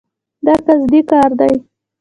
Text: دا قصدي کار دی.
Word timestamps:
دا 0.45 0.53
قصدي 0.65 1.01
کار 1.11 1.29
دی. 1.39 1.53